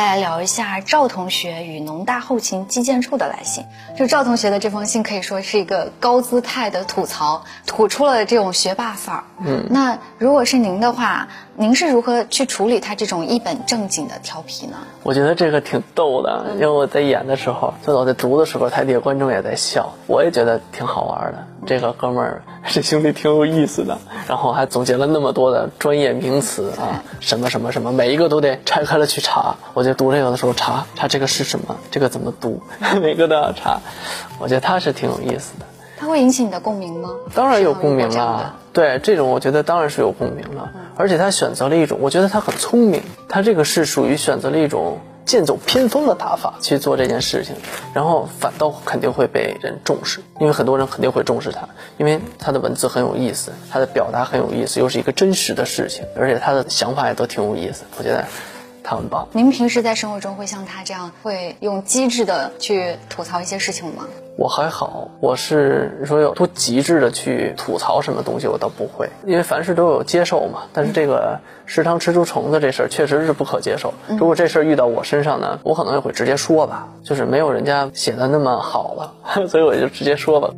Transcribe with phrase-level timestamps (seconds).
[0.00, 3.64] 来聊一下赵同学与农大后勤基建处的来信。
[3.96, 9.24] 就赵同学的这封信可以说是一个高姿态的吐槽，吐出了这种学霸范儿。
[9.44, 14.76] 嗯，那如果是您的话，您是如何去处理他这种一本正经的调皮呢？
[15.02, 21.46] 我觉得这个挺逗的，因为我在演的时候，就我在读的时候，台底下观众也在笑，我也觉得挺好玩的。
[21.66, 23.98] 这个哥们儿，这兄弟挺有意思的，
[24.28, 29.56] 然后还总结了那么多的专业名词啊，什么什么什么，每一个都得拆开了去查。
[29.74, 32.62] 我就读这个的时候查查这个是什么，这个怎么读，
[33.02, 33.80] 每个都要查。
[34.38, 35.66] 我觉得他是挺有意思的。
[35.98, 37.10] 他会引起你的共鸣吗？
[37.34, 38.54] 当然有共鸣了。
[38.72, 40.70] 对，这种我觉得当然是有共鸣了。
[40.96, 43.02] 而且他选择了一种，我觉得他很聪明。
[43.28, 45.00] 他这个是属于选择了一种。
[45.30, 47.54] 剑走偏锋的打法去做这件事情，
[47.94, 58.24] 然后反倒肯定会被人重视，因为很多人肯定会重视他，因为他的文字很有意思，他的表达很有意思，又是一个真实的事情，而且他的想法也都挺有意思，我觉得
[58.82, 59.28] 他很棒。
[59.30, 64.08] 您平时在生活中会像他这样，会用机智的去吐槽一些事情吗？
[64.40, 70.60] 我还好，我是说有多极致的去吐槽什么东西，我倒不会，因为凡事都有接受嘛。
[70.72, 73.92] 但是这个食堂吃出虫子这事儿确实是不可接受。
[74.18, 79.12] 如果这事儿遇到我身上呢，我可能也会直接说吧，就是没有人家写的那么好了，
[79.46, 80.48] 所以我就直接说吧。